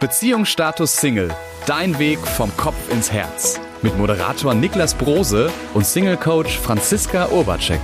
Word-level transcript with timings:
Beziehungsstatus 0.00 0.96
Single. 0.96 1.34
Dein 1.66 1.98
Weg 1.98 2.20
vom 2.20 2.56
Kopf 2.56 2.88
ins 2.92 3.10
Herz. 3.10 3.60
Mit 3.82 3.98
Moderator 3.98 4.54
Niklas 4.54 4.94
Brose 4.94 5.50
und 5.74 5.84
Single-Coach 5.84 6.56
Franziska 6.56 7.28
Urbacek. 7.30 7.80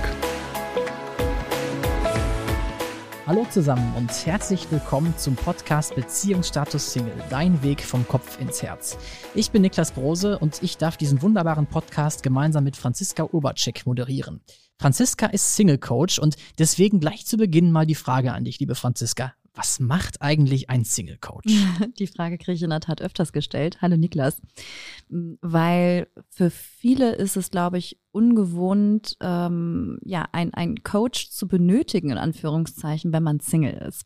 Hallo 3.27 3.45
zusammen 3.49 3.93
und 3.97 4.25
herzlich 4.25 4.71
willkommen 4.71 5.13
zum 5.17 5.35
Podcast 5.35 5.93
Beziehungsstatus 5.95 6.93
Single. 6.93 7.21
Dein 7.29 7.61
Weg 7.63 7.81
vom 7.81 8.07
Kopf 8.07 8.39
ins 8.39 8.63
Herz. 8.63 8.97
Ich 9.33 9.51
bin 9.51 9.61
Niklas 9.61 9.91
Brose 9.91 10.39
und 10.39 10.63
ich 10.63 10.77
darf 10.77 10.95
diesen 10.95 11.21
wunderbaren 11.21 11.67
Podcast 11.67 12.23
gemeinsam 12.23 12.63
mit 12.63 12.77
Franziska 12.77 13.25
Urbacek 13.25 13.85
moderieren. 13.85 14.39
Franziska 14.79 15.25
ist 15.25 15.57
Single 15.57 15.79
Coach 15.79 16.19
und 16.19 16.37
deswegen 16.59 17.01
gleich 17.01 17.25
zu 17.25 17.35
Beginn 17.35 17.73
mal 17.73 17.85
die 17.85 17.93
Frage 17.93 18.31
an 18.31 18.45
dich, 18.45 18.57
liebe 18.61 18.75
Franziska. 18.75 19.33
Was 19.55 19.79
macht 19.79 20.21
eigentlich 20.21 20.69
ein 20.69 20.83
Single 20.83 21.17
Coach? 21.17 21.45
Die 21.99 22.07
Frage 22.07 22.37
kriege 22.37 22.53
ich 22.53 22.63
in 22.63 22.71
der 22.71 22.81
Tat 22.81 23.01
öfters 23.01 23.31
gestellt. 23.31 23.77
Hallo 23.81 23.95
Niklas. 23.95 24.41
Weil 25.09 26.07
für 26.29 26.49
viele 26.49 27.15
ist 27.15 27.37
es, 27.37 27.51
glaube 27.51 27.77
ich, 27.77 27.97
ungewohnt, 28.11 29.15
ähm, 29.21 29.97
ja, 30.03 30.27
ein, 30.33 30.53
ein 30.53 30.83
Coach 30.83 31.29
zu 31.29 31.47
benötigen, 31.47 32.09
in 32.09 32.17
Anführungszeichen, 32.17 33.13
wenn 33.13 33.23
man 33.23 33.39
Single 33.39 33.75
ist. 33.87 34.05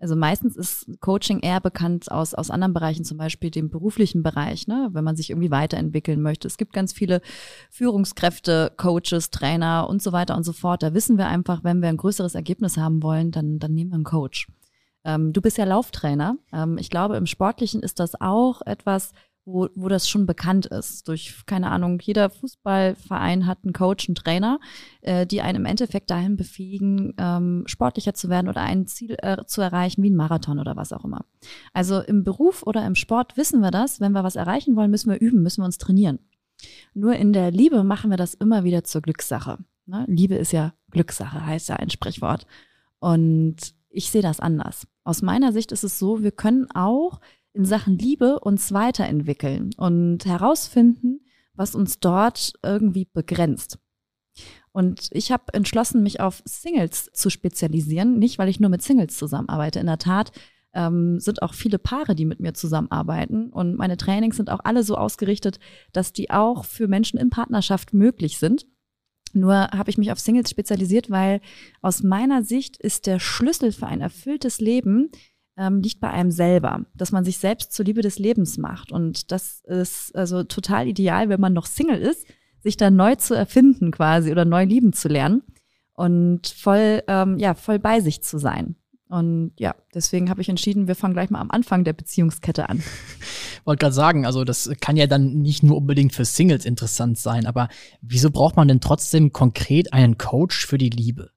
Also 0.00 0.16
meistens 0.16 0.56
ist 0.56 0.86
Coaching 1.00 1.40
eher 1.40 1.60
bekannt 1.60 2.10
aus, 2.10 2.32
aus 2.34 2.50
anderen 2.50 2.72
Bereichen, 2.72 3.04
zum 3.04 3.18
Beispiel 3.18 3.50
dem 3.50 3.68
beruflichen 3.68 4.22
Bereich, 4.22 4.66
ne? 4.66 4.88
wenn 4.92 5.04
man 5.04 5.14
sich 5.14 5.30
irgendwie 5.30 5.50
weiterentwickeln 5.50 6.22
möchte. 6.22 6.48
Es 6.48 6.56
gibt 6.56 6.72
ganz 6.72 6.94
viele 6.94 7.20
Führungskräfte, 7.70 8.72
Coaches, 8.78 9.30
Trainer 9.30 9.88
und 9.88 10.02
so 10.02 10.12
weiter 10.12 10.36
und 10.36 10.44
so 10.44 10.54
fort. 10.54 10.82
Da 10.82 10.94
wissen 10.94 11.18
wir 11.18 11.28
einfach, 11.28 11.62
wenn 11.64 11.82
wir 11.82 11.90
ein 11.90 11.98
größeres 11.98 12.34
Ergebnis 12.34 12.78
haben 12.78 13.02
wollen, 13.02 13.30
dann, 13.30 13.58
dann 13.58 13.74
nehmen 13.74 13.90
wir 13.90 13.96
einen 13.96 14.04
Coach. 14.04 14.48
Ähm, 15.04 15.32
du 15.32 15.40
bist 15.40 15.58
ja 15.58 15.64
Lauftrainer. 15.64 16.36
Ähm, 16.52 16.78
ich 16.78 16.90
glaube, 16.90 17.16
im 17.16 17.26
Sportlichen 17.26 17.82
ist 17.82 18.00
das 18.00 18.20
auch 18.20 18.62
etwas, 18.62 19.12
wo, 19.44 19.68
wo 19.74 19.88
das 19.88 20.08
schon 20.08 20.26
bekannt 20.26 20.66
ist. 20.66 21.08
Durch, 21.08 21.42
keine 21.46 21.70
Ahnung, 21.70 21.98
jeder 22.02 22.30
Fußballverein 22.30 23.46
hat 23.46 23.58
einen 23.64 23.72
Coach, 23.72 24.08
einen 24.08 24.14
Trainer, 24.14 24.60
äh, 25.00 25.26
die 25.26 25.40
einen 25.40 25.60
im 25.60 25.64
Endeffekt 25.64 26.10
dahin 26.10 26.36
befähigen, 26.36 27.14
ähm, 27.18 27.64
sportlicher 27.66 28.14
zu 28.14 28.28
werden 28.28 28.48
oder 28.48 28.62
ein 28.62 28.86
Ziel 28.86 29.16
äh, 29.18 29.44
zu 29.46 29.60
erreichen, 29.60 30.02
wie 30.02 30.10
ein 30.10 30.16
Marathon 30.16 30.58
oder 30.58 30.76
was 30.76 30.92
auch 30.92 31.04
immer. 31.04 31.24
Also 31.72 32.00
im 32.00 32.24
Beruf 32.24 32.62
oder 32.62 32.86
im 32.86 32.94
Sport 32.94 33.36
wissen 33.36 33.60
wir 33.60 33.70
das. 33.70 34.00
Wenn 34.00 34.12
wir 34.12 34.24
was 34.24 34.36
erreichen 34.36 34.76
wollen, 34.76 34.90
müssen 34.90 35.10
wir 35.10 35.20
üben, 35.20 35.42
müssen 35.42 35.62
wir 35.62 35.66
uns 35.66 35.78
trainieren. 35.78 36.18
Nur 36.92 37.14
in 37.14 37.32
der 37.32 37.50
Liebe 37.50 37.84
machen 37.84 38.10
wir 38.10 38.18
das 38.18 38.34
immer 38.34 38.64
wieder 38.64 38.84
zur 38.84 39.00
Glückssache. 39.00 39.58
Ne? 39.86 40.04
Liebe 40.08 40.34
ist 40.34 40.52
ja 40.52 40.74
Glückssache, 40.90 41.44
heißt 41.44 41.70
ja 41.70 41.76
ein 41.76 41.90
Sprichwort. 41.90 42.46
Und 42.98 43.56
ich 43.88 44.10
sehe 44.10 44.22
das 44.22 44.40
anders. 44.40 44.86
Aus 45.10 45.22
meiner 45.22 45.50
Sicht 45.52 45.72
ist 45.72 45.82
es 45.82 45.98
so, 45.98 46.22
wir 46.22 46.30
können 46.30 46.70
auch 46.70 47.20
in 47.52 47.64
Sachen 47.64 47.98
Liebe 47.98 48.38
uns 48.38 48.70
weiterentwickeln 48.70 49.70
und 49.76 50.24
herausfinden, 50.24 51.26
was 51.52 51.74
uns 51.74 51.98
dort 51.98 52.52
irgendwie 52.62 53.06
begrenzt. 53.12 53.80
Und 54.70 55.08
ich 55.10 55.32
habe 55.32 55.52
entschlossen, 55.52 56.04
mich 56.04 56.20
auf 56.20 56.42
Singles 56.44 57.10
zu 57.12 57.28
spezialisieren, 57.28 58.20
nicht 58.20 58.38
weil 58.38 58.48
ich 58.48 58.60
nur 58.60 58.70
mit 58.70 58.82
Singles 58.82 59.16
zusammenarbeite. 59.16 59.80
In 59.80 59.86
der 59.86 59.98
Tat 59.98 60.30
ähm, 60.74 61.18
sind 61.18 61.42
auch 61.42 61.54
viele 61.54 61.80
Paare, 61.80 62.14
die 62.14 62.24
mit 62.24 62.38
mir 62.38 62.54
zusammenarbeiten. 62.54 63.50
Und 63.50 63.74
meine 63.74 63.96
Trainings 63.96 64.36
sind 64.36 64.48
auch 64.48 64.60
alle 64.62 64.84
so 64.84 64.94
ausgerichtet, 64.94 65.58
dass 65.92 66.12
die 66.12 66.30
auch 66.30 66.64
für 66.64 66.86
Menschen 66.86 67.18
in 67.18 67.30
Partnerschaft 67.30 67.92
möglich 67.92 68.38
sind. 68.38 68.64
Nur 69.34 69.54
habe 69.54 69.90
ich 69.90 69.98
mich 69.98 70.12
auf 70.12 70.20
Singles 70.20 70.50
spezialisiert, 70.50 71.10
weil 71.10 71.40
aus 71.82 72.02
meiner 72.02 72.42
Sicht 72.42 72.76
ist 72.76 73.06
der 73.06 73.18
Schlüssel 73.18 73.72
für 73.72 73.86
ein 73.86 74.00
erfülltes 74.00 74.60
Leben 74.60 75.10
ähm, 75.56 75.80
liegt 75.80 76.00
bei 76.00 76.10
einem 76.10 76.30
selber, 76.30 76.86
dass 76.94 77.12
man 77.12 77.24
sich 77.24 77.38
selbst 77.38 77.72
zur 77.72 77.84
Liebe 77.84 78.02
des 78.02 78.18
Lebens 78.18 78.56
macht. 78.56 78.92
Und 78.92 79.30
das 79.30 79.60
ist 79.66 80.16
also 80.16 80.42
total 80.44 80.88
ideal, 80.88 81.28
wenn 81.28 81.40
man 81.40 81.52
noch 81.52 81.66
Single 81.66 82.00
ist, 82.00 82.26
sich 82.60 82.76
dann 82.76 82.96
neu 82.96 83.14
zu 83.16 83.34
erfinden 83.34 83.90
quasi 83.90 84.32
oder 84.32 84.44
neu 84.44 84.64
lieben 84.64 84.92
zu 84.92 85.08
lernen 85.08 85.42
und 85.92 86.46
voll, 86.46 87.02
ähm, 87.08 87.38
ja, 87.38 87.54
voll 87.54 87.78
bei 87.78 88.00
sich 88.00 88.22
zu 88.22 88.38
sein. 88.38 88.76
Und 89.10 89.52
ja, 89.58 89.74
deswegen 89.92 90.30
habe 90.30 90.40
ich 90.40 90.48
entschieden, 90.48 90.86
wir 90.86 90.94
fangen 90.94 91.14
gleich 91.14 91.30
mal 91.30 91.40
am 91.40 91.50
Anfang 91.50 91.82
der 91.82 91.92
Beziehungskette 91.92 92.68
an. 92.68 92.80
Wollte 93.64 93.80
gerade 93.80 93.94
sagen, 93.94 94.24
also 94.24 94.44
das 94.44 94.70
kann 94.80 94.96
ja 94.96 95.08
dann 95.08 95.42
nicht 95.42 95.64
nur 95.64 95.76
unbedingt 95.76 96.14
für 96.14 96.24
Singles 96.24 96.64
interessant 96.64 97.18
sein, 97.18 97.44
aber 97.44 97.68
wieso 98.00 98.30
braucht 98.30 98.56
man 98.56 98.68
denn 98.68 98.80
trotzdem 98.80 99.32
konkret 99.32 99.92
einen 99.92 100.16
Coach 100.16 100.64
für 100.64 100.78
die 100.78 100.90
Liebe? 100.90 101.30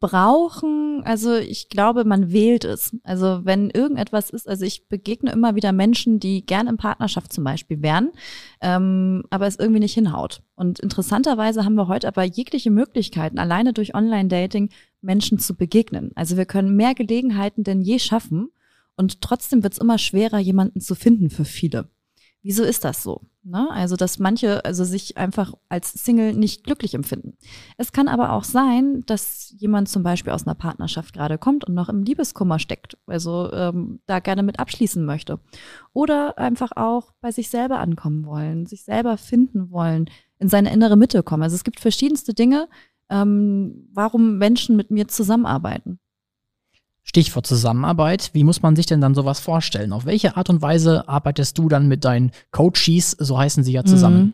brauchen, 0.00 1.02
also 1.04 1.34
ich 1.34 1.68
glaube, 1.68 2.04
man 2.04 2.30
wählt 2.32 2.64
es. 2.64 2.96
Also 3.02 3.40
wenn 3.44 3.70
irgendetwas 3.70 4.30
ist, 4.30 4.48
also 4.48 4.64
ich 4.64 4.88
begegne 4.88 5.32
immer 5.32 5.56
wieder 5.56 5.72
Menschen, 5.72 6.20
die 6.20 6.46
gern 6.46 6.68
in 6.68 6.76
Partnerschaft 6.76 7.32
zum 7.32 7.42
Beispiel 7.42 7.82
wären, 7.82 8.12
ähm, 8.60 9.24
aber 9.30 9.46
es 9.46 9.58
irgendwie 9.58 9.80
nicht 9.80 9.94
hinhaut. 9.94 10.42
Und 10.54 10.78
interessanterweise 10.78 11.64
haben 11.64 11.74
wir 11.74 11.88
heute 11.88 12.06
aber 12.06 12.22
jegliche 12.22 12.70
Möglichkeiten, 12.70 13.38
alleine 13.38 13.72
durch 13.72 13.94
Online-Dating 13.94 14.70
Menschen 15.00 15.38
zu 15.38 15.54
begegnen. 15.54 16.12
Also 16.14 16.36
wir 16.36 16.46
können 16.46 16.76
mehr 16.76 16.94
Gelegenheiten 16.94 17.64
denn 17.64 17.80
je 17.80 17.98
schaffen 17.98 18.50
und 18.96 19.20
trotzdem 19.20 19.62
wird 19.62 19.74
es 19.74 19.78
immer 19.78 19.98
schwerer, 19.98 20.38
jemanden 20.38 20.80
zu 20.80 20.94
finden 20.94 21.30
für 21.30 21.44
viele. 21.44 21.88
Wieso 22.42 22.62
ist 22.62 22.84
das 22.84 23.02
so? 23.02 23.22
Ne? 23.42 23.68
Also, 23.70 23.96
dass 23.96 24.18
manche 24.18 24.64
also 24.64 24.84
sich 24.84 25.16
einfach 25.16 25.54
als 25.68 25.92
Single 25.92 26.34
nicht 26.34 26.64
glücklich 26.64 26.94
empfinden. 26.94 27.36
Es 27.76 27.92
kann 27.92 28.06
aber 28.06 28.32
auch 28.32 28.44
sein, 28.44 29.02
dass 29.06 29.54
jemand 29.56 29.88
zum 29.88 30.02
Beispiel 30.02 30.32
aus 30.32 30.46
einer 30.46 30.54
Partnerschaft 30.54 31.14
gerade 31.14 31.38
kommt 31.38 31.64
und 31.64 31.74
noch 31.74 31.88
im 31.88 32.02
Liebeskummer 32.02 32.58
steckt, 32.58 32.96
also 33.06 33.50
ähm, 33.52 34.00
da 34.06 34.20
gerne 34.20 34.42
mit 34.42 34.60
abschließen 34.60 35.04
möchte. 35.04 35.40
Oder 35.92 36.38
einfach 36.38 36.72
auch 36.76 37.12
bei 37.20 37.32
sich 37.32 37.48
selber 37.48 37.80
ankommen 37.80 38.24
wollen, 38.24 38.66
sich 38.66 38.84
selber 38.84 39.16
finden 39.16 39.70
wollen, 39.70 40.08
in 40.38 40.48
seine 40.48 40.72
innere 40.72 40.96
Mitte 40.96 41.22
kommen. 41.22 41.42
Also 41.42 41.56
es 41.56 41.64
gibt 41.64 41.80
verschiedenste 41.80 42.34
Dinge, 42.34 42.68
ähm, 43.10 43.88
warum 43.92 44.38
Menschen 44.38 44.76
mit 44.76 44.90
mir 44.90 45.08
zusammenarbeiten. 45.08 45.98
Stichwort 47.02 47.46
Zusammenarbeit. 47.46 48.30
Wie 48.34 48.44
muss 48.44 48.60
man 48.60 48.76
sich 48.76 48.84
denn 48.84 49.00
dann 49.00 49.14
sowas 49.14 49.40
vorstellen? 49.40 49.94
Auf 49.94 50.04
welche 50.04 50.36
Art 50.36 50.50
und 50.50 50.60
Weise 50.60 51.08
arbeitest 51.08 51.56
du 51.56 51.68
dann 51.70 51.88
mit 51.88 52.04
deinen 52.04 52.32
Coaches, 52.50 53.12
so 53.12 53.38
heißen 53.38 53.64
sie 53.64 53.72
ja 53.72 53.82
zusammen? 53.82 54.20
Mhm. 54.20 54.32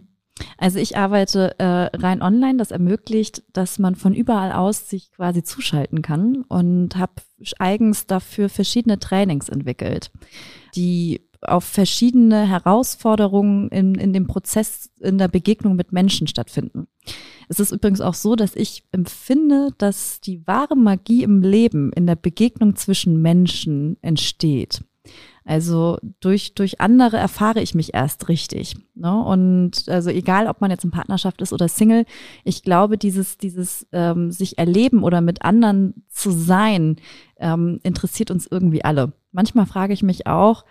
Also 0.58 0.80
ich 0.80 0.96
arbeite 0.96 1.58
äh, 1.60 1.96
rein 1.96 2.20
online. 2.20 2.58
Das 2.58 2.72
ermöglicht, 2.72 3.44
dass 3.52 3.78
man 3.78 3.94
von 3.94 4.14
überall 4.14 4.52
aus 4.52 4.88
sich 4.88 5.12
quasi 5.12 5.44
zuschalten 5.44 6.02
kann 6.02 6.44
und 6.48 6.96
habe 6.96 7.12
eigens 7.58 8.06
dafür 8.06 8.48
verschiedene 8.48 8.98
Trainings 8.98 9.48
entwickelt, 9.48 10.10
die 10.74 11.20
auf 11.48 11.64
verschiedene 11.64 12.46
Herausforderungen 12.48 13.68
in, 13.68 13.94
in 13.94 14.12
dem 14.12 14.26
Prozess 14.26 14.90
in 15.00 15.18
der 15.18 15.28
Begegnung 15.28 15.76
mit 15.76 15.92
Menschen 15.92 16.26
stattfinden. 16.26 16.86
Es 17.48 17.60
ist 17.60 17.72
übrigens 17.72 18.00
auch 18.00 18.14
so, 18.14 18.36
dass 18.36 18.56
ich 18.56 18.84
empfinde, 18.92 19.70
dass 19.78 20.20
die 20.20 20.46
wahre 20.46 20.76
Magie 20.76 21.22
im 21.22 21.42
Leben 21.42 21.92
in 21.92 22.06
der 22.06 22.16
Begegnung 22.16 22.76
zwischen 22.76 23.20
Menschen 23.20 23.98
entsteht. 24.02 24.82
Also 25.44 25.98
durch, 26.20 26.54
durch 26.54 26.80
andere 26.80 27.18
erfahre 27.18 27.60
ich 27.60 27.74
mich 27.74 27.92
erst 27.92 28.28
richtig. 28.28 28.76
Ne? 28.94 29.14
Und 29.14 29.88
also 29.88 30.08
egal, 30.08 30.46
ob 30.46 30.62
man 30.62 30.70
jetzt 30.70 30.84
in 30.84 30.90
Partnerschaft 30.90 31.42
ist 31.42 31.52
oder 31.52 31.68
Single, 31.68 32.06
ich 32.44 32.62
glaube, 32.62 32.96
dieses, 32.96 33.36
dieses 33.36 33.86
ähm, 33.92 34.32
sich 34.32 34.56
erleben 34.56 35.02
oder 35.02 35.20
mit 35.20 35.42
anderen 35.42 36.06
zu 36.08 36.30
sein, 36.30 36.96
ähm, 37.36 37.78
interessiert 37.82 38.30
uns 38.30 38.46
irgendwie 38.46 38.84
alle. 38.84 39.12
Manchmal 39.32 39.66
frage 39.66 39.92
ich 39.92 40.02
mich 40.02 40.26
auch, 40.26 40.64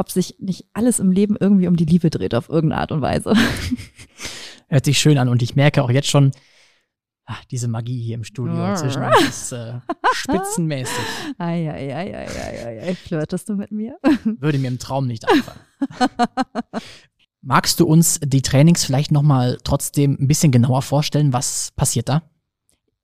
ob 0.00 0.10
sich 0.10 0.36
nicht 0.38 0.64
alles 0.72 0.98
im 0.98 1.12
Leben 1.12 1.36
irgendwie 1.38 1.68
um 1.68 1.76
die 1.76 1.84
Liebe 1.84 2.08
dreht 2.08 2.34
auf 2.34 2.48
irgendeine 2.48 2.80
Art 2.80 2.90
und 2.90 3.02
Weise. 3.02 3.34
Hört 4.68 4.84
sich 4.86 4.98
schön 4.98 5.18
an 5.18 5.28
und 5.28 5.42
ich 5.42 5.56
merke 5.56 5.84
auch 5.84 5.90
jetzt 5.90 6.08
schon, 6.08 6.30
ach, 7.26 7.44
diese 7.44 7.68
Magie 7.68 8.02
hier 8.02 8.14
im 8.14 8.24
Studio 8.24 8.74
zwischen 8.76 9.02
uns 9.02 9.28
ist 9.28 9.52
äh, 9.52 9.74
spitzenmäßig. 10.12 11.04
Eieieiei, 11.36 12.94
flirtest 12.94 13.50
du 13.50 13.54
mit 13.56 13.72
mir? 13.72 13.98
Würde 14.24 14.58
mir 14.58 14.68
im 14.68 14.78
Traum 14.78 15.06
nicht 15.06 15.28
einfallen. 15.28 15.60
Magst 17.42 17.78
du 17.78 17.86
uns 17.86 18.20
die 18.22 18.42
Trainings 18.42 18.84
vielleicht 18.84 19.12
nochmal 19.12 19.58
trotzdem 19.64 20.16
ein 20.18 20.28
bisschen 20.28 20.50
genauer 20.50 20.80
vorstellen? 20.80 21.34
Was 21.34 21.72
passiert 21.76 22.08
da? 22.08 22.22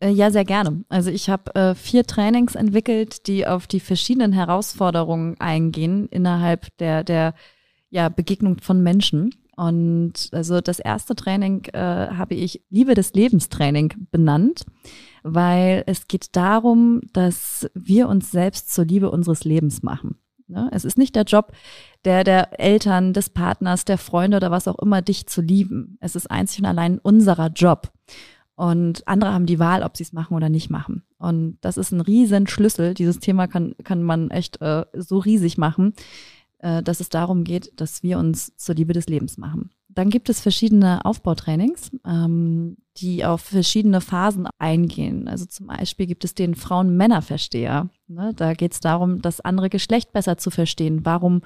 Äh, 0.00 0.10
ja, 0.10 0.30
sehr 0.30 0.44
gerne. 0.44 0.84
Also 0.88 1.10
ich 1.10 1.30
habe 1.30 1.54
äh, 1.54 1.74
vier 1.74 2.04
Trainings 2.04 2.54
entwickelt, 2.54 3.26
die 3.26 3.46
auf 3.46 3.66
die 3.66 3.80
verschiedenen 3.80 4.32
Herausforderungen 4.32 5.36
eingehen 5.38 6.08
innerhalb 6.10 6.76
der, 6.78 7.02
der 7.02 7.34
ja, 7.90 8.08
Begegnung 8.08 8.58
von 8.60 8.82
Menschen. 8.82 9.30
Und 9.56 10.28
also 10.32 10.60
das 10.60 10.78
erste 10.78 11.16
Training 11.16 11.64
äh, 11.72 11.78
habe 11.78 12.34
ich 12.34 12.62
Liebe 12.68 12.94
des 12.94 13.14
Lebens 13.14 13.48
Training 13.48 13.94
benannt, 14.10 14.66
weil 15.22 15.82
es 15.86 16.08
geht 16.08 16.36
darum, 16.36 17.00
dass 17.14 17.66
wir 17.72 18.08
uns 18.08 18.30
selbst 18.30 18.74
zur 18.74 18.84
Liebe 18.84 19.10
unseres 19.10 19.44
Lebens 19.44 19.82
machen. 19.82 20.18
Ne? 20.46 20.68
Es 20.72 20.84
ist 20.84 20.98
nicht 20.98 21.16
der 21.16 21.24
Job 21.24 21.52
der, 22.04 22.22
der 22.22 22.60
Eltern, 22.60 23.14
des 23.14 23.30
Partners, 23.30 23.86
der 23.86 23.98
Freunde 23.98 24.36
oder 24.36 24.50
was 24.50 24.68
auch 24.68 24.78
immer, 24.78 25.00
dich 25.00 25.26
zu 25.26 25.40
lieben. 25.40 25.96
Es 26.00 26.16
ist 26.16 26.30
einzig 26.30 26.60
und 26.60 26.66
allein 26.66 26.98
unserer 26.98 27.48
Job. 27.48 27.90
Und 28.56 29.06
andere 29.06 29.32
haben 29.32 29.46
die 29.46 29.58
Wahl, 29.58 29.82
ob 29.82 29.96
sie 29.96 30.02
es 30.02 30.12
machen 30.12 30.34
oder 30.34 30.48
nicht 30.48 30.70
machen. 30.70 31.04
Und 31.18 31.58
das 31.60 31.76
ist 31.76 31.92
ein 31.92 32.00
riesen 32.00 32.46
Schlüssel. 32.46 32.94
Dieses 32.94 33.20
Thema 33.20 33.46
kann, 33.46 33.74
kann 33.84 34.02
man 34.02 34.30
echt 34.30 34.60
äh, 34.62 34.84
so 34.94 35.18
riesig 35.18 35.58
machen 35.58 35.92
äh, 36.58 36.82
dass 36.82 37.00
es 37.00 37.08
darum 37.08 37.44
geht, 37.44 37.80
dass 37.80 38.02
wir 38.02 38.18
uns 38.18 38.56
zur 38.56 38.74
Liebe 38.74 38.92
des 38.92 39.06
Lebens 39.06 39.38
machen. 39.38 39.70
Dann 39.88 40.10
gibt 40.10 40.28
es 40.28 40.40
verschiedene 40.40 41.04
Aufbautrainings, 41.04 41.90
ähm, 42.06 42.76
die 42.98 43.24
auf 43.24 43.40
verschiedene 43.40 44.00
Phasen 44.00 44.46
eingehen. 44.58 45.28
Also 45.28 45.46
zum 45.46 45.68
Beispiel 45.68 46.06
gibt 46.06 46.24
es 46.24 46.34
den 46.34 46.54
Frauen-Männer-Versteher. 46.54 47.88
Ne? 48.08 48.32
Da 48.36 48.52
geht 48.54 48.72
es 48.72 48.80
darum, 48.80 49.22
das 49.22 49.40
andere 49.40 49.70
Geschlecht 49.70 50.12
besser 50.12 50.36
zu 50.38 50.50
verstehen. 50.50 51.04
Warum 51.04 51.42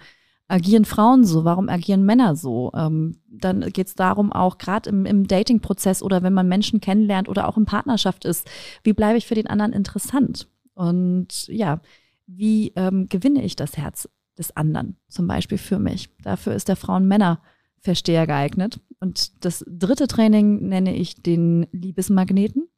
agieren 0.50 0.85
Frauen 0.85 1.25
so? 1.25 1.44
Warum 1.44 1.69
agieren 1.69 2.05
Männer 2.05 2.35
so? 2.37 2.73
Ähm, 2.75 3.20
dann 3.29 3.61
geht 3.73 3.87
es 3.87 3.94
darum, 3.94 4.32
auch 4.32 4.58
gerade 4.58 4.91
im, 4.91 5.06
im 5.06 5.26
Dating-Prozess 5.26 6.02
oder 6.02 6.23
wenn 6.23 6.32
man 6.32 6.49
Menschen 6.49 6.81
kennenlernt 6.81 7.29
oder 7.29 7.49
auch 7.49 7.56
in 7.56 7.64
Partnerschaft 7.64 8.25
ist, 8.25 8.49
wie 8.82 8.93
bleibe 8.93 9.19
ich 9.19 9.26
für 9.26 9.35
den 9.35 9.47
anderen 9.47 9.73
interessant? 9.73 10.49
Und 10.75 11.47
ja, 11.49 11.81
wie 12.26 12.73
ähm, 12.76 13.08
gewinne 13.08 13.44
ich 13.44 13.56
das 13.56 13.76
Herz 13.76 14.08
des 14.38 14.56
anderen, 14.56 14.97
zum 15.08 15.26
Beispiel 15.26 15.58
für 15.58 15.79
mich? 15.79 16.11
Dafür 16.23 16.55
ist 16.55 16.69
der 16.69 16.76
Frauen-Männer-Versteher 16.76 18.26
geeignet. 18.26 18.81
Und 18.99 19.44
das 19.44 19.64
dritte 19.69 20.06
Training 20.06 20.69
nenne 20.69 20.96
ich 20.96 21.23
den 21.23 21.67
Liebesmagneten. 21.73 22.69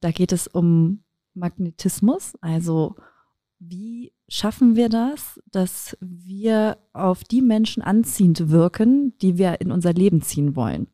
Da 0.00 0.10
geht 0.10 0.32
es 0.32 0.46
um 0.46 1.02
Magnetismus, 1.34 2.34
also 2.40 2.96
wie 3.58 4.12
schaffen 4.28 4.76
wir 4.76 4.88
das, 4.88 5.40
dass 5.50 5.96
wir 6.00 6.78
auf 6.92 7.24
die 7.24 7.42
Menschen 7.42 7.82
anziehend 7.82 8.50
wirken, 8.50 9.14
die 9.20 9.38
wir 9.38 9.60
in 9.60 9.72
unser 9.72 9.92
Leben 9.92 10.22
ziehen 10.22 10.54
wollen? 10.54 10.88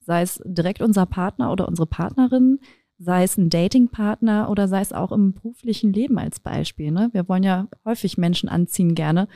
Sei 0.00 0.22
es 0.22 0.40
direkt 0.44 0.82
unser 0.82 1.06
Partner 1.06 1.50
oder 1.50 1.66
unsere 1.66 1.86
Partnerin, 1.86 2.60
sei 2.98 3.24
es 3.24 3.36
ein 3.36 3.50
Datingpartner 3.50 4.48
oder 4.48 4.68
sei 4.68 4.80
es 4.80 4.92
auch 4.92 5.12
im 5.12 5.34
beruflichen 5.34 5.92
Leben 5.92 6.18
als 6.18 6.40
Beispiel. 6.40 6.90
Ne? 6.90 7.10
Wir 7.12 7.28
wollen 7.28 7.42
ja 7.42 7.68
häufig 7.84 8.16
Menschen 8.16 8.48
anziehen 8.48 8.94
gerne, 8.94 9.28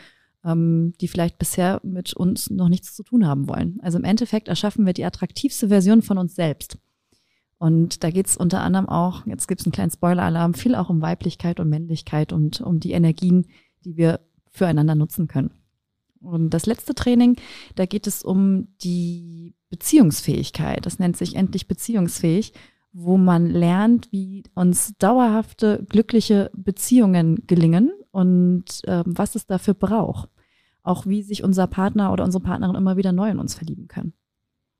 ähm, 0.45 0.95
die 1.01 1.09
vielleicht 1.09 1.39
bisher 1.39 1.81
mit 1.83 2.15
uns 2.15 2.51
noch 2.51 2.69
nichts 2.69 2.95
zu 2.95 3.03
tun 3.03 3.27
haben 3.27 3.49
wollen. 3.49 3.79
Also 3.83 3.99
im 3.99 4.05
Endeffekt 4.05 4.49
erschaffen 4.49 4.87
wir 4.87 4.93
die 4.93 5.05
attraktivste 5.05 5.69
Version 5.69 6.03
von 6.03 6.19
uns 6.19 6.35
selbst. 6.35 6.79
Und 7.61 8.03
da 8.05 8.11
geht 8.11 8.27
es 8.27 8.39
unter 8.39 8.63
anderem 8.63 8.89
auch, 8.89 9.27
jetzt 9.27 9.47
gibt 9.47 9.61
es 9.61 9.67
einen 9.67 9.73
kleinen 9.73 9.91
Spoiler-Alarm, 9.91 10.55
viel 10.55 10.75
auch 10.75 10.89
um 10.89 11.03
Weiblichkeit 11.03 11.61
und 11.61 11.69
Männlichkeit 11.69 12.33
und 12.33 12.63
um 12.63 12.81
die 12.81 12.93
Energien, 12.93 13.49
die 13.85 13.99
wir 13.99 14.21
füreinander 14.51 14.95
nutzen 14.95 15.29
können. 15.29 15.51
Und 16.23 16.55
das 16.55 16.65
letzte 16.65 16.95
Training, 16.95 17.37
da 17.75 17.85
geht 17.85 18.07
es 18.07 18.23
um 18.23 18.69
die 18.83 19.55
Beziehungsfähigkeit. 19.69 20.87
Das 20.87 20.99
nennt 20.99 21.19
sich 21.19 21.37
endlich 21.37 21.69
beziehungsfähig, 21.69 22.55
wo 22.95 23.19
man 23.19 23.51
lernt, 23.51 24.11
wie 24.11 24.45
uns 24.55 24.95
dauerhafte, 24.97 25.85
glückliche 25.87 26.51
Beziehungen 26.55 27.47
gelingen 27.47 27.93
und 28.11 28.65
äh, 28.89 29.03
was 29.05 29.35
es 29.35 29.45
dafür 29.45 29.75
braucht. 29.75 30.31
Auch 30.83 31.05
wie 31.05 31.23
sich 31.23 31.45
unser 31.45 31.67
Partner 31.67 32.11
oder 32.11 32.25
unsere 32.25 32.43
Partnerin 32.43 32.75
immer 32.75 32.97
wieder 32.97 33.13
neu 33.13 33.29
in 33.29 33.39
uns 33.39 33.55
verlieben 33.55 33.87
können. 33.87 34.15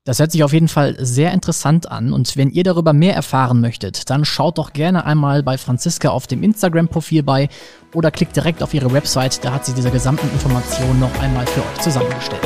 Das 0.03 0.17
hört 0.17 0.31
sich 0.31 0.43
auf 0.43 0.51
jeden 0.51 0.67
Fall 0.67 0.95
sehr 0.97 1.31
interessant 1.31 1.91
an 1.91 2.11
und 2.11 2.35
wenn 2.35 2.49
ihr 2.49 2.63
darüber 2.63 2.91
mehr 2.91 3.13
erfahren 3.13 3.61
möchtet, 3.61 4.09
dann 4.09 4.25
schaut 4.25 4.57
doch 4.57 4.73
gerne 4.73 5.05
einmal 5.05 5.43
bei 5.43 5.59
Franziska 5.59 6.09
auf 6.09 6.25
dem 6.25 6.41
Instagram-Profil 6.41 7.21
bei 7.21 7.49
oder 7.93 8.09
klickt 8.09 8.35
direkt 8.35 8.63
auf 8.63 8.73
ihre 8.73 8.91
Website, 8.93 9.45
da 9.45 9.53
hat 9.53 9.63
sie 9.63 9.73
diese 9.73 9.91
gesamten 9.91 10.27
Informationen 10.33 10.99
noch 10.99 11.21
einmal 11.21 11.45
für 11.45 11.61
euch 11.61 11.81
zusammengestellt. 11.83 12.41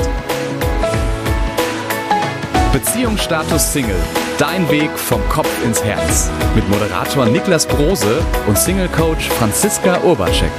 Beziehungsstatus 2.73 3.71
Single. 3.71 4.03
Dein 4.37 4.69
Weg 4.69 4.91
vom 4.91 5.21
Kopf 5.29 5.63
ins 5.63 5.81
Herz. 5.81 6.29
Mit 6.55 6.69
Moderator 6.69 7.25
Niklas 7.25 7.65
Brose 7.65 8.21
und 8.47 8.57
Single-Coach 8.57 9.29
Franziska 9.29 10.01
Urbacek. 10.03 10.51